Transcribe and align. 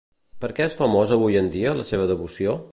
Per 0.45 0.49
què 0.59 0.65
és 0.69 0.77
famós 0.79 1.13
avui 1.17 1.39
en 1.43 1.53
dia 1.57 1.77
la 1.83 1.87
seva 1.93 2.11
devoció? 2.17 2.61